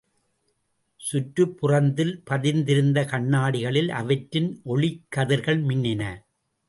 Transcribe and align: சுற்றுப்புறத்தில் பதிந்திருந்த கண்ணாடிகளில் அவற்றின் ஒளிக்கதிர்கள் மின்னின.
சுற்றுப்புறத்தில் 1.01 2.13
பதிந்திருந்த 2.29 3.03
கண்ணாடிகளில் 3.05 3.89
அவற்றின் 3.89 4.61
ஒளிக்கதிர்கள் 4.65 5.61
மின்னின. 5.63 6.03